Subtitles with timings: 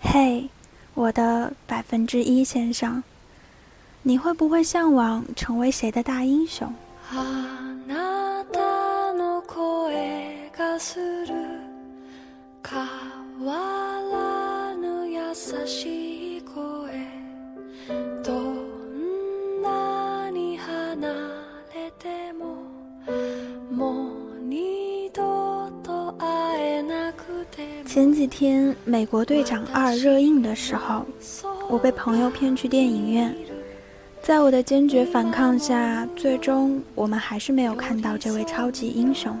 [0.00, 0.48] 嘿，
[0.94, 3.02] 我的百分之一先生，
[4.02, 6.72] 你会不会向往成为谁的大英雄？
[27.98, 31.04] 前几天，《美国队长二》热映的时候，
[31.68, 33.36] 我被朋友骗去电影院。
[34.22, 39.36] 在我的坚决反抗下，最终我们还是没有看到这位超级英雄。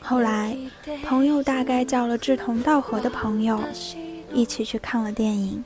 [0.00, 0.56] 后来，
[1.04, 3.60] 朋友大概叫了志同道合的朋友，
[4.32, 5.62] 一起去看了电影。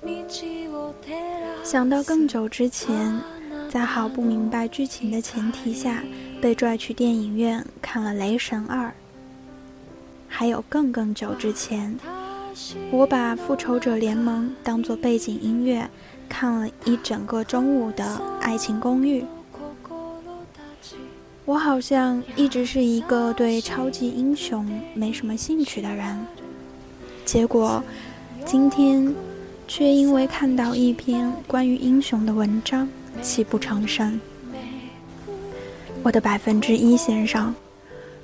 [1.63, 3.19] 想到更久之前，
[3.71, 6.05] 在毫不明白剧情的前提下，
[6.39, 8.89] 被拽去电影院看了《雷神二》。
[10.37, 11.97] 还有更更久之前，
[12.91, 15.89] 我把《复仇者联盟》当作背景音乐，
[16.29, 18.05] 看了一整个中午的
[18.41, 19.23] 《爱情公寓》。
[21.45, 26.27] 我好像一直是一个对超级英雄没什么兴趣的人，
[27.25, 27.81] 结果
[28.45, 29.15] 今天
[29.69, 32.89] 却因为看到一篇关于英雄的文章，
[33.23, 34.21] 泣不成声。
[36.03, 37.55] 我的百分之一先生。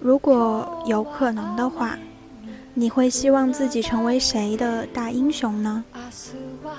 [0.00, 1.98] 如果有可能的话，
[2.72, 5.84] 你会希望自己成为谁的大英雄呢？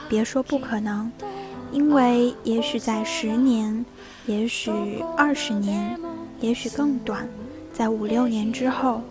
[0.09, 1.11] 别说不可能，
[1.71, 3.85] 因为也许在十年，
[4.25, 4.71] 也许
[5.15, 5.99] 二十年，
[6.39, 7.27] 也许更短，
[7.71, 9.03] 在五六年之后，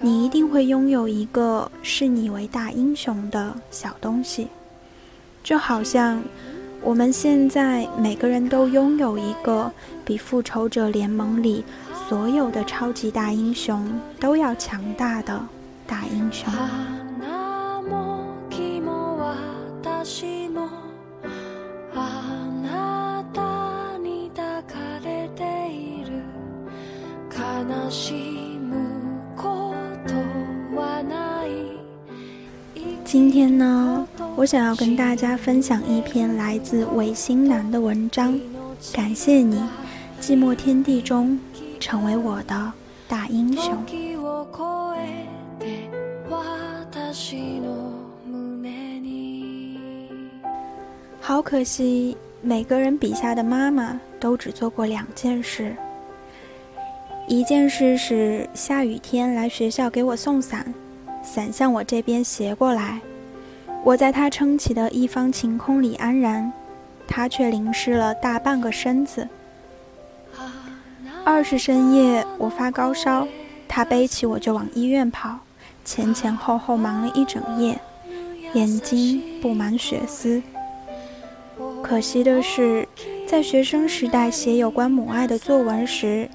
[0.00, 4.48] 你一定会拥有一个视你为大英雄的小东西，
[5.42, 6.22] 就好像
[6.80, 9.70] 我们现在每个人都拥有一个
[10.02, 11.62] 比复仇者联盟里。
[12.06, 13.82] 所有的超级大英雄
[14.20, 15.40] 都要强大的
[15.86, 16.52] 大英雄。
[33.04, 38.38] 今天呢，我想要跟大家分享一篇来自韦星南的文章。
[38.92, 39.56] 感谢你，
[40.20, 41.38] 寂寞天地中。
[41.84, 42.72] 成为我的
[43.06, 43.76] 大英雄。
[51.20, 55.76] 好可惜，每个人笔下的妈妈都只做过两件事。
[57.28, 60.72] 一件事是下雨天来学校给我送伞，
[61.22, 62.98] 伞向我这边斜过来，
[63.84, 66.50] 我在他撑起的一方晴空里安然，
[67.06, 69.28] 他却淋湿了大半个身子。
[71.24, 73.26] 二是深夜，我发高烧，
[73.66, 75.38] 他背起我就往医院跑，
[75.82, 77.80] 前前后后忙了一整夜，
[78.52, 80.42] 眼睛布满血丝。
[81.82, 82.86] 可惜的是，
[83.26, 86.28] 在学生时代写有关母爱的作文时，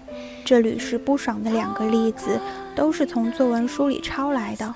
[0.43, 2.39] 这屡试不爽的两个例子
[2.75, 4.73] 都是从作文书里抄来的，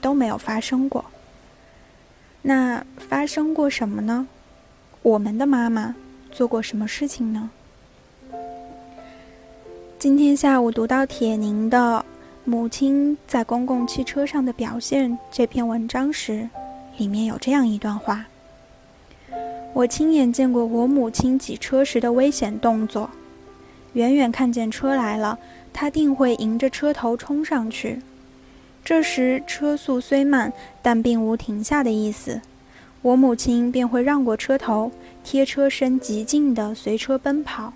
[0.00, 1.04] 都没有发生过。
[2.42, 4.28] 那发生过什么呢？
[5.02, 5.96] 我们的妈妈
[6.30, 7.50] 做过什么事情呢？
[10.02, 12.04] 今天下午读到铁凝的
[12.50, 16.48] 《母亲在公共汽车上的表现》这篇文章时，
[16.96, 18.26] 里面有这样一段话：
[19.72, 23.10] 我亲眼见过我母亲挤车时的危险动作，
[23.92, 25.38] 远远看见车来了，
[25.72, 28.02] 她定会迎着车头冲上去。
[28.84, 30.52] 这时车速虽慢，
[30.82, 32.40] 但并无停下的意思，
[33.02, 34.90] 我母亲便会让过车头，
[35.22, 37.72] 贴车身极近的随车奔跑。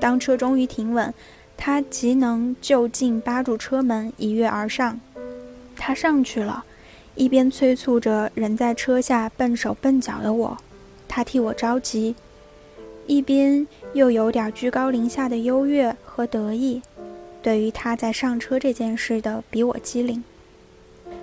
[0.00, 1.14] 当车终于停稳。
[1.56, 4.98] 他即能就近扒住车门，一跃而上。
[5.76, 6.64] 他上去了，
[7.14, 10.56] 一边催促着仍在车下笨手笨脚的我，
[11.08, 12.14] 他替我着急，
[13.06, 16.82] 一边又有点居高临下的优越和得意。
[17.42, 20.22] 对于他在上车这件事的比我机灵。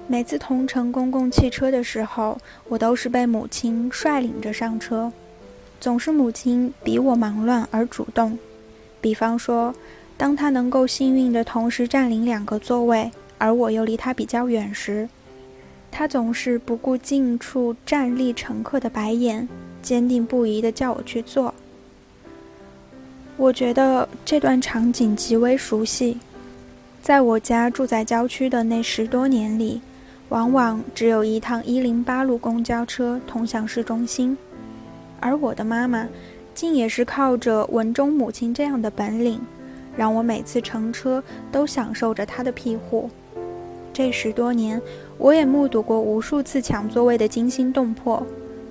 [0.07, 2.38] 每次同乘公共汽车的时候，
[2.69, 5.12] 我都是被母亲率领着上车，
[5.80, 8.39] 总是母亲比我忙乱而主动。
[9.01, 9.75] 比方说。
[10.19, 15.07] 当他能够幸运的同时占领两个座位，而我又离他比较远时，
[15.89, 19.48] 他总是不顾近处站立乘客的白眼，
[19.81, 21.54] 坚定不移地叫我去坐。
[23.38, 26.18] 我觉得这段场景极为熟悉，
[27.01, 29.80] 在我家住在郊区的那十多年里，
[30.27, 34.38] 往往只有一趟一零八路公交车通向市中心，
[35.22, 36.10] 而我的妈妈，
[36.54, 39.39] 竟也是靠着文中母亲这样的本领。
[40.00, 43.10] 让我每次乘车都享受着它的庇护。
[43.92, 44.81] 这十多年，
[45.18, 48.25] 我也目睹过无数次抢座位的惊心动魄，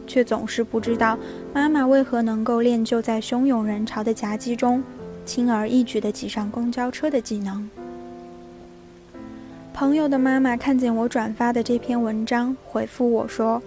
[0.07, 1.19] 却总是不知道
[1.53, 4.83] 妈妈为何能够练就在汹涌人潮的夹击中，
[5.27, 7.69] 轻而易举地挤上公交车的技能。
[9.75, 13.63] 朋友的妈妈看见我转发的这篇文章，回复我说：“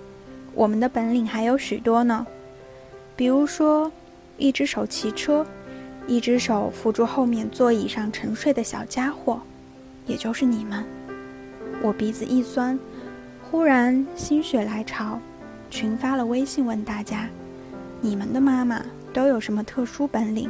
[0.55, 2.25] 我们的本领还有许多呢，
[3.15, 3.91] 比如说，
[4.39, 5.45] 一只手骑车，
[6.07, 9.39] 一只手扶住后面座椅上沉睡的小家伙，
[10.05, 10.83] 也就是你们。”
[11.81, 12.79] 我鼻子一酸，
[13.49, 15.19] 忽然心血来潮，
[15.69, 17.27] 群发了微信问大家
[18.01, 18.81] ：“你们的妈妈
[19.13, 20.49] 都有什么特殊本领？”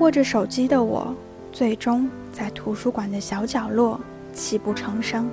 [0.00, 1.14] 握着手机的我，
[1.52, 4.00] 最终在图书馆的小角落。
[4.36, 5.30] 泣不成声。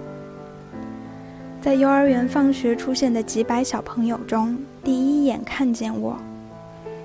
[1.60, 6.16] 在幼儿园放学出现的几百小朋友中，第一眼看见我。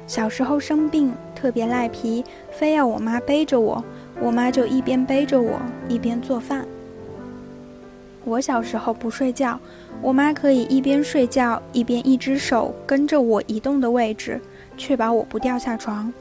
[0.06, 3.84] 小时候生病特别赖皮，非要我妈背着我，
[4.18, 6.66] 我妈就一边背着我一边做饭。
[8.24, 9.60] 我小时候不睡觉，
[10.02, 14.40] 我妈可以一边睡觉一边一只手跟着我移动的位置，
[14.76, 16.12] 确保我不掉下床。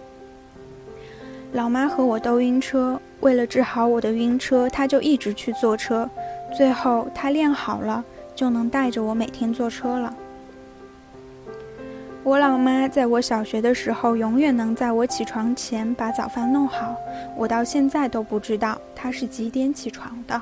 [1.53, 2.99] 老妈和我都晕车。
[3.21, 6.07] 为了治好我的晕车，她就一直去坐车，
[6.55, 8.03] 最后她练好了，
[8.35, 10.13] 就能带着我每天坐车了。
[12.25, 16.95] 我老妈在我小学的时候，永远能在我起床前把早饭弄好，
[17.37, 20.41] 我到现在都不知道她是几点起床的。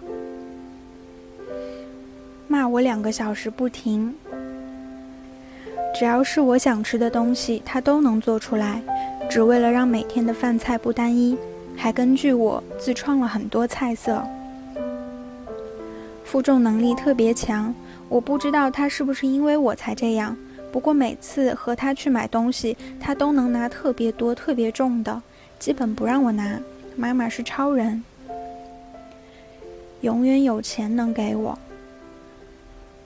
[2.48, 4.16] 骂我两个小时不停，
[5.94, 8.82] 只要是我想吃的东西，她都能做出来，
[9.30, 11.38] 只为了让每天的饭菜不单一。
[11.76, 14.24] 还根据我自创了很多菜色，
[16.24, 17.76] 负重能力特别强。
[18.08, 20.38] 我不知道她是不是因为我才这样。
[20.74, 25.22] 不过每次和他去买东西，他都能拿特别多、特别重的，
[25.60, 26.60] 基本不让我拿。
[26.96, 28.04] 妈妈是超人，
[30.02, 31.60] 永远有钱能给我。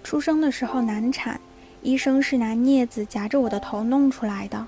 [0.02, 1.42] 出生的时候难产，
[1.82, 4.66] 医生是拿镊子夹着我的头弄出来的。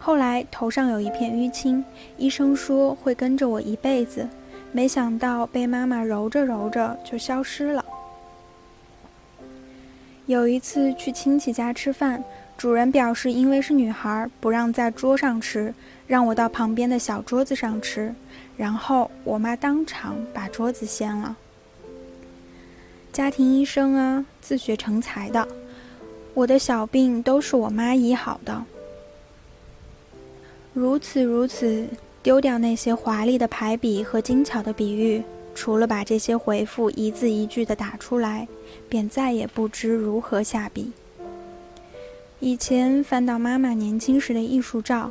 [0.00, 1.84] 后来头上有一片淤青，
[2.16, 4.28] 医生说会跟着我一辈子，
[4.72, 7.84] 没想到被妈妈揉着揉着就消失了。
[10.26, 12.22] 有一次去亲戚家吃饭，
[12.60, 15.72] 主人表示因为是女孩不让在桌上吃，
[16.06, 18.14] 让我到旁边的小桌子上吃，
[18.54, 21.34] 然后我妈当场把桌子掀了。
[23.14, 25.48] 家庭医生啊，自学成才的，
[26.34, 28.62] 我的小病都是我妈医好的。
[30.74, 31.86] 如此如此，
[32.22, 35.22] 丢掉那些华丽的排比和精巧的比喻，
[35.54, 38.46] 除了把这些回复一字一句的打出来，
[38.86, 40.92] 便再也不知如何下笔。
[42.40, 45.10] 以前翻到妈妈年轻时的艺术照，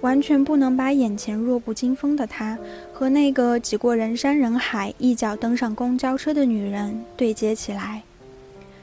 [0.00, 2.56] 完全不能把眼前弱不禁风的她
[2.92, 8.02] 和那个挤过人山人海一脚登上公交车的女人对接起来。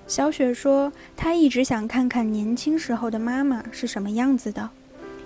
[0.07, 4.69] 小雪说，她一直想看看年轻时候的妈妈是什么样子的。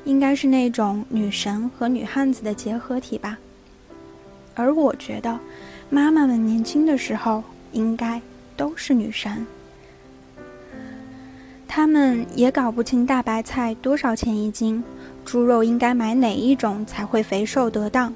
[0.06, 3.38] 应该是那种女神和女汉子的结合体吧，
[4.56, 5.38] 而我觉得，
[5.89, 7.44] 妈妈们年轻的时候
[7.74, 8.19] 应该
[8.56, 9.45] 都是女神。
[11.71, 14.83] 他们也搞不清大白菜多少钱一斤，
[15.24, 18.12] 猪肉应该买哪一种才会肥瘦得当，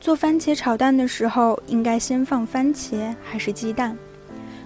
[0.00, 3.94] 做番茄炒蛋的时候应该先放番茄还是鸡蛋，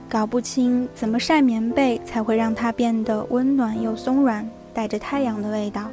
[0.09, 5.91] 搞不清怎么晒棉被才会让它变得温暖又松软，带着太阳的味道。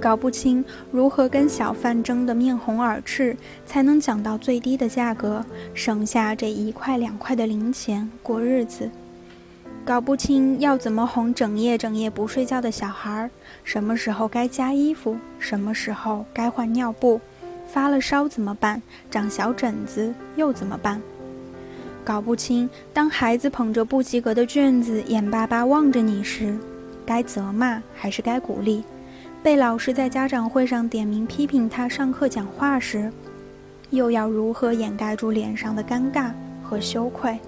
[0.00, 3.36] 搞不清如何跟小贩争得面红耳赤，
[3.66, 8.90] 才能讲到最低的价格，省下这一块两块的零钱过日子。
[9.84, 13.28] 搞不清要怎么哄整夜整夜不睡觉的小孩，
[13.64, 17.20] 什么时候该加衣服，什么时候该换尿布，
[17.66, 21.02] 发了烧怎么办，长小疹子又怎么办？
[22.02, 26.56] 搞不清当孩子捧着不及格的卷子眼巴巴望着你时，
[27.04, 28.82] 该责骂还是该鼓励？
[29.42, 33.12] 被老师在家长会上点名批评他上课讲话时，
[33.90, 36.30] 又要如何掩盖住脸上的尴尬
[36.62, 37.38] 和羞愧？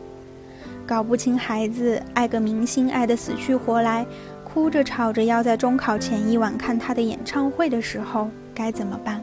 [0.86, 4.06] 搞不清孩子爱个明星爱得死去活来，
[4.44, 9.20] 哭着吵着要在中考前一晚看他的演唱会的时候该怎么办？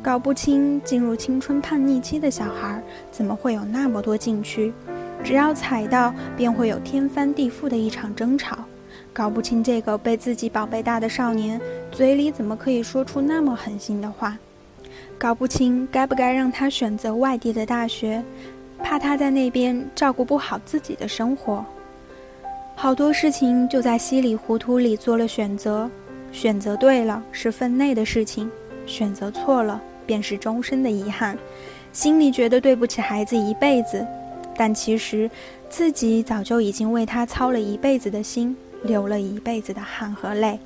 [0.00, 4.72] 搞不清进入青春叛逆期的小孩怎么会有那么多禁区？
[5.24, 8.56] 只要踩到，便会有天翻地覆的一场争吵。
[9.12, 14.38] 搞不清这个被自己宝贝大的少年嘴里怎么可以说出那么狠心的话，
[15.18, 18.24] 搞不清该不该让他选择外地的大学，
[18.82, 21.64] 怕他在那边照顾不好自己的生活。
[22.74, 25.88] 好多事情就在稀里糊涂里做了选择，
[26.32, 28.50] 选择对了是分内的事情，
[28.86, 31.38] 选择错了便是终身的遗憾。
[31.92, 34.06] 心里觉得对不起孩子一辈子，
[34.56, 35.30] 但其实。
[35.72, 40.60] 自己早就已经为他操了一辈子的心，流了一辈子的汗和泪。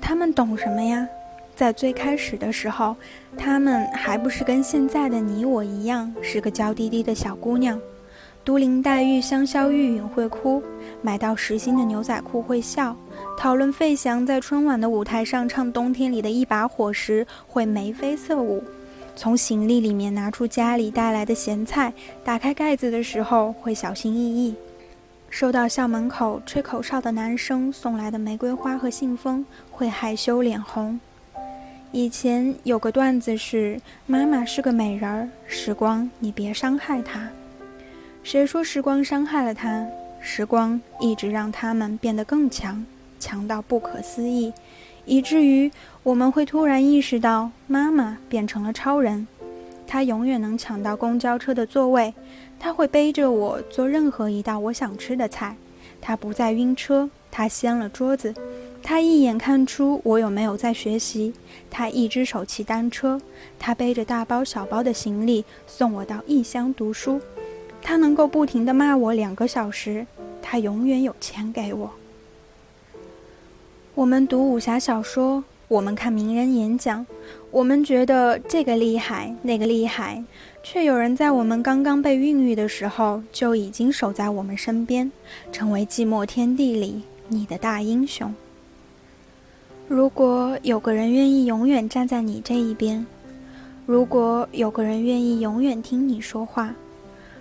[0.00, 1.06] 他们懂什么呀？
[1.62, 2.96] 在最开始的时候，
[3.38, 7.80] 他们还不是跟现在的你我一样，是个娇滴滴的小姑娘。
[8.42, 10.60] 都林黛玉、香消玉殒会哭，
[11.02, 12.96] 买到实心的牛仔裤会笑，
[13.38, 18.60] 讨论费翔在春晚的舞台上唱《冬天里的一把火》时会眉飞色舞。
[19.14, 21.92] 从行李里面拿出家里带来的咸菜，
[22.24, 24.54] 打开盖子的时候会小心翼翼；
[25.30, 30.98] 收到校门口吹口哨的男生送来的玫瑰花和信封，会害羞脸红。
[31.94, 37.28] 以前有个段子是：妈妈是个美人儿，时光你别伤害她。
[38.22, 39.86] 谁说时光伤害了她？
[40.18, 42.82] 时光一直让他们变得更强，
[43.20, 44.50] 强到不可思议。
[45.04, 45.70] 以至于
[46.02, 49.26] 我们会突然意识到，妈妈变成了超人，
[49.86, 52.14] 她永远能抢到公交车的座位，
[52.58, 55.54] 她会背着我做任何一道我想吃的菜，
[56.00, 58.34] 她不再晕车，她掀了桌子，
[58.82, 61.32] 他一眼看出我有没有在学习，
[61.70, 63.20] 他一只手骑单车，
[63.58, 67.20] 他背着大包小包的行李送我到异乡读书，
[67.80, 70.06] 他能够不停地骂我两个小时，
[70.42, 71.90] 他永远有钱给我。
[73.94, 77.06] 我们读武侠小说，我们看名人演讲，
[77.50, 80.22] 我们觉得这个厉害，那个厉害，
[80.62, 85.10] 却有人在我们刚刚被孕育的时候就已经守在我们身边，
[85.52, 88.34] 成为寂寞天地里你的大英雄。
[89.88, 93.04] 如果有个人愿意永远站在你这一边，
[93.84, 96.74] 如果有个人愿意永远听你说话，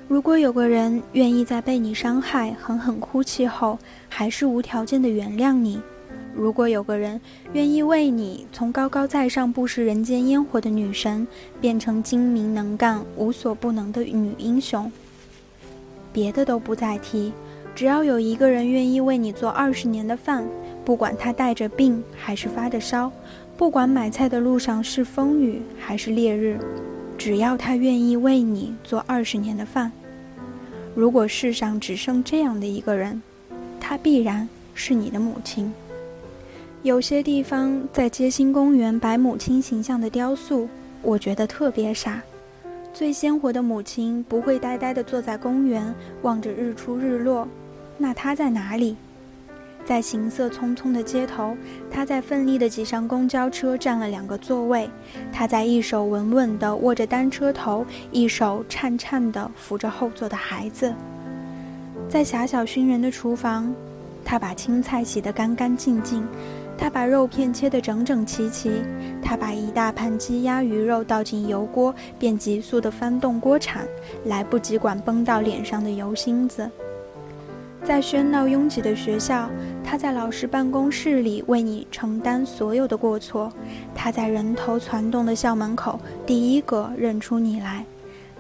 [0.08, 3.78] 如果有个人愿意在被你伤害、狠狠哭泣后，
[4.10, 5.80] 还是无条件的原谅你。
[6.36, 7.20] 如果有个人
[7.54, 11.28] 愿意为你从高高在上、不食人间烟火的女神，
[11.62, 14.92] 变成精明能干、无所不能的女英雄，
[16.12, 17.32] 别的都不再提，
[17.76, 20.46] 只要有一个人愿意为你做二十年的饭，
[20.84, 23.12] 不管他带着病还是发着烧，
[23.56, 26.58] 不管买菜的路上是风雨还是烈日，
[27.18, 29.92] 只要他愿意为你做二十年的饭，
[30.96, 33.22] 如果世上只剩这样的一个人，
[33.80, 35.72] 他必然是你的母亲。
[36.82, 40.68] 有些地方在街心公园摆母亲形象的雕塑，
[41.04, 42.20] 我觉得特别傻。
[42.92, 47.48] 最鲜活的母亲不会呆呆地坐在公园望着日出日落，
[48.00, 48.98] 那她在哪里？
[49.86, 51.56] 在行色匆匆的街头，
[51.90, 54.90] 他在奋力地挤上公交车，占了两个座位。
[55.32, 60.94] 他在一手稳稳地握着单车头，一手颤颤地扶着后座的孩子。
[62.08, 63.74] 在狭小熏人的厨房，
[64.24, 66.26] 他把青菜洗得干干净净。
[66.78, 68.72] 他把肉片切得整整齐齐，
[69.22, 73.88] 他把一大盘鸡鸭鱼肉倒进油锅，便急速地翻动锅铲，
[74.26, 76.68] 来不及管崩到脸上的油星子。
[77.84, 79.50] 在喧闹拥挤的学校，
[79.84, 83.50] 他在老师办公室里为你承担所有的过错；
[83.96, 87.84] 他在人头攒动的校门口第一个认出你来；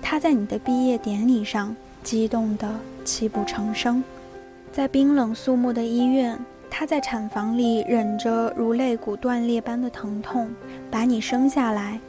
[0.01, 2.69] 他在你的毕业典礼上激动得
[3.03, 4.01] 泣不成声；
[4.71, 6.39] 在冰冷肃穆的医院。
[6.73, 10.49] 他在产房里忍着如肋骨断裂般的疼痛，
[10.89, 11.99] 把你生下来；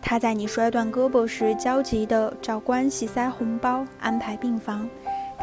[0.00, 4.86] 他在你摔断胳膊时焦急地找关系塞红包、安排病房；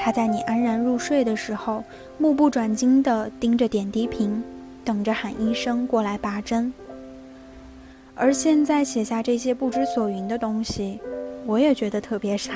[0.02, 1.84] 他在你安然入睡的时候，
[2.18, 4.42] 目不转睛地盯着点滴瓶，
[4.86, 6.74] 等着喊医生过来拔针。
[8.16, 11.00] 而现在写下这些不知所云的东西，
[11.46, 12.54] 我也觉得特别傻。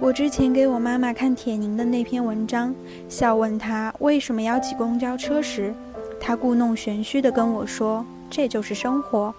[0.00, 2.74] 我之前给我妈妈看铁凝的那篇文章，
[3.08, 5.72] 笑问她为什么要挤公交车时，
[6.20, 9.32] 她故弄玄虚地跟我说：“这就是生活。”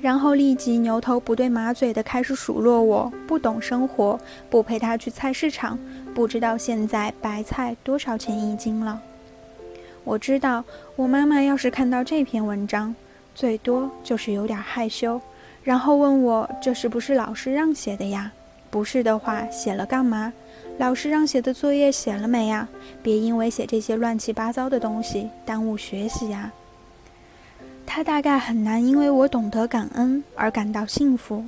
[0.00, 5.78] 然后立即牛头不对马嘴地开始数落我不懂生活，不陪她去菜市场，
[6.14, 9.00] 不知道现在白菜多少钱一斤了。
[10.02, 10.64] 我知道
[10.96, 12.94] 我妈妈要是看到这篇文章，
[13.34, 15.20] 最多就是有点害羞，
[15.62, 18.32] 然后问我这是不是老师让写的呀？
[18.70, 20.32] 不是的话，写了干嘛？
[20.78, 22.66] 老师让写的作业写了没呀？
[23.02, 26.50] 别因为写这些乱七八糟的东西耽误学习呀。
[27.92, 31.44] 他大概很难因为我懂得感恩而感到幸福。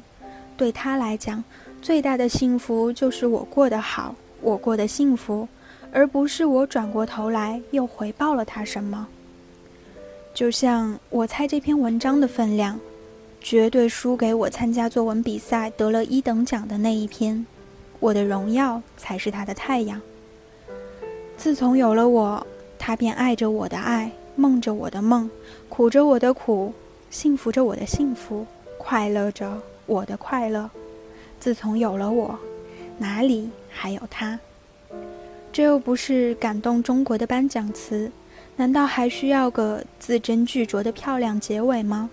[0.56, 1.42] 对他来讲，
[1.80, 5.46] 最大的幸福就是我过得好，我过得幸福，
[5.92, 9.06] 而不是我转过头来又回报了他什么。
[10.34, 12.76] 就像我猜这篇文章的分量。
[13.44, 17.44] 绝对输给我参加作文比赛得了一等奖的那一篇，
[17.98, 20.00] 我的荣耀才是他的太阳。
[21.36, 22.46] 自从有了我，
[22.78, 25.30] 他便爱着我的爱，梦着我的梦，
[25.68, 26.72] 苦着我的苦，
[27.10, 28.46] 幸福着我的幸福，
[28.78, 30.70] 快乐着我的快乐。
[31.38, 32.38] 自从有了我，
[32.98, 34.38] 哪里还有他？
[35.52, 38.10] 这又不是感动中国的颁奖词，
[38.56, 42.08] 难道还需要个字斟句酌的漂亮结尾吗？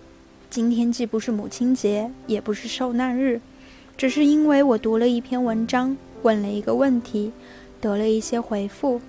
[0.50, 3.40] 今天既不是母亲节，也不是受难日，
[3.96, 7.32] 只是因为我读了一篇文章，问了一个问题，
[7.80, 9.00] 得了一些回复，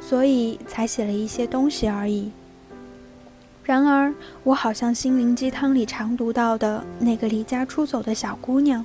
[0.00, 2.30] 所以才写了一些东西而已。
[3.62, 4.12] 然而，
[4.42, 8.84] 我好像心灵鸡汤里常读到的那个离家出走的小姑娘，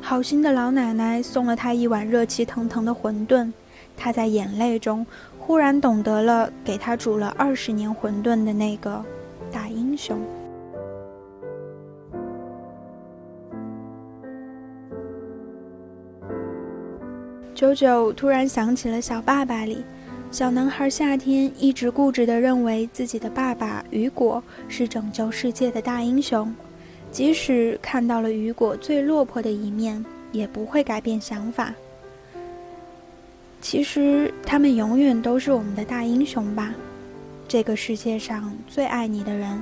[0.00, 3.52] 好心的老奶奶送了她一碗热气腾腾的馄饨。
[3.96, 5.04] 她在眼泪中
[5.40, 9.04] 忽然懂得了给她煮了二十年馄饨的那个
[9.50, 10.20] 大英雄。
[17.54, 19.82] 九九突然想起了《小爸爸》里，
[20.30, 26.52] 小男孩夏天一直固执地认为自己的爸爸雨果是拯救世界的大英雄，
[27.10, 31.72] 即使看到了雨果最落魄的一面，也不会改变想法。
[33.62, 36.74] 其实他们永远都是我们的大英雄吧，
[37.48, 39.58] 这个世界上最爱你的人，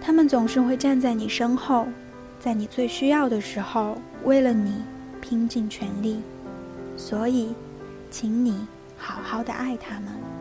[0.00, 1.86] 他们总是会站在你身后，
[2.38, 4.74] 在你最需要的时候为了你
[5.20, 6.20] 拼尽全力，
[6.96, 7.52] 所以，
[8.10, 8.54] 请你
[8.98, 10.37] 好好的爱他们。